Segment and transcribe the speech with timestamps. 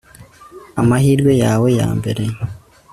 [0.81, 2.23] Amahirwe yawe ya mbere